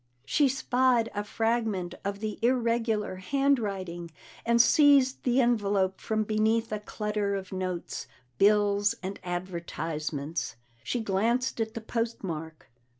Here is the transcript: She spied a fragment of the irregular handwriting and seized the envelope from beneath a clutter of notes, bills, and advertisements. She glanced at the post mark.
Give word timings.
She 0.25 0.49
spied 0.49 1.11
a 1.13 1.23
fragment 1.23 1.93
of 2.03 2.21
the 2.21 2.39
irregular 2.41 3.17
handwriting 3.17 4.09
and 4.47 4.59
seized 4.59 5.21
the 5.21 5.39
envelope 5.39 6.01
from 6.01 6.23
beneath 6.23 6.71
a 6.71 6.79
clutter 6.79 7.35
of 7.35 7.51
notes, 7.51 8.07
bills, 8.39 8.95
and 9.03 9.19
advertisements. 9.23 10.55
She 10.83 11.01
glanced 11.01 11.61
at 11.61 11.75
the 11.75 11.81
post 11.81 12.23
mark. 12.23 12.71